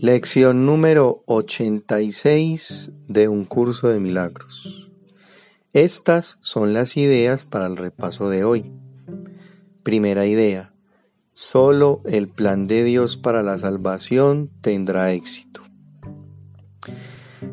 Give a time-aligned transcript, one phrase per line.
[0.00, 4.88] Lección número 86 de un curso de milagros.
[5.72, 8.72] Estas son las ideas para el repaso de hoy.
[9.82, 10.72] Primera idea.
[11.32, 15.62] Solo el plan de Dios para la salvación tendrá éxito.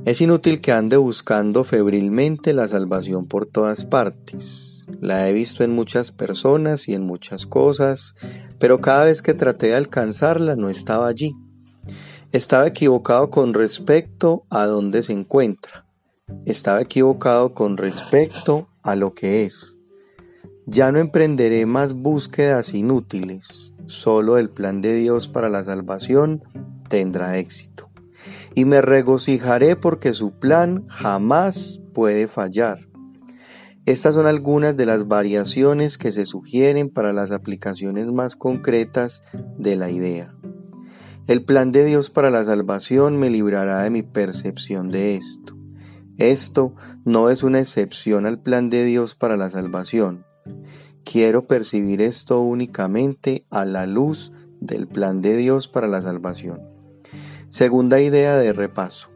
[0.05, 4.85] Es inútil que ande buscando febrilmente la salvación por todas partes.
[5.01, 8.15] La he visto en muchas personas y en muchas cosas,
[8.59, 11.35] pero cada vez que traté de alcanzarla no estaba allí.
[12.35, 15.85] Estaba equivocado con respecto a dónde se encuentra.
[16.45, 19.77] Estaba equivocado con respecto a lo que es.
[20.65, 23.71] Ya no emprenderé más búsquedas inútiles.
[23.85, 26.43] Solo el plan de Dios para la salvación
[26.89, 27.89] tendrá éxito.
[28.53, 32.79] Y me regocijaré porque su plan jamás puede fallar.
[33.85, 39.23] Estas son algunas de las variaciones que se sugieren para las aplicaciones más concretas
[39.57, 40.35] de la idea.
[41.27, 45.55] El plan de Dios para la salvación me librará de mi percepción de esto.
[46.17, 50.23] Esto no es una excepción al plan de Dios para la salvación.
[51.03, 56.61] Quiero percibir esto únicamente a la luz del plan de Dios para la salvación.
[57.49, 59.09] Segunda idea de repaso.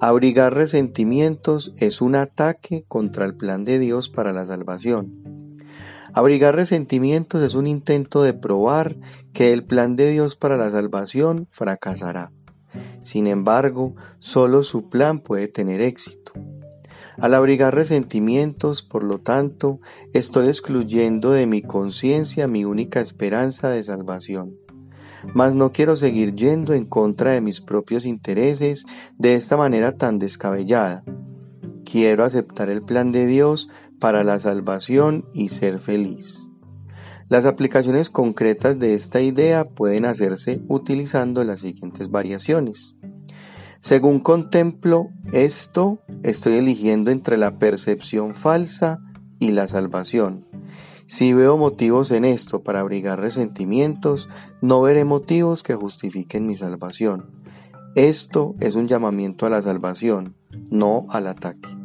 [0.00, 5.31] Abrigar resentimientos es un ataque contra el plan de Dios para la salvación.
[6.14, 8.96] Abrigar resentimientos es un intento de probar
[9.32, 12.32] que el plan de Dios para la salvación fracasará.
[13.02, 16.32] Sin embargo, solo su plan puede tener éxito.
[17.18, 19.80] Al abrigar resentimientos, por lo tanto,
[20.12, 24.56] estoy excluyendo de mi conciencia mi única esperanza de salvación.
[25.34, 28.84] Mas no quiero seguir yendo en contra de mis propios intereses
[29.18, 31.04] de esta manera tan descabellada.
[31.84, 33.68] Quiero aceptar el plan de Dios
[34.02, 36.48] para la salvación y ser feliz.
[37.28, 42.96] Las aplicaciones concretas de esta idea pueden hacerse utilizando las siguientes variaciones.
[43.78, 48.98] Según contemplo esto, estoy eligiendo entre la percepción falsa
[49.38, 50.48] y la salvación.
[51.06, 54.28] Si veo motivos en esto para abrigar resentimientos,
[54.60, 57.30] no veré motivos que justifiquen mi salvación.
[57.94, 60.34] Esto es un llamamiento a la salvación,
[60.70, 61.81] no al ataque.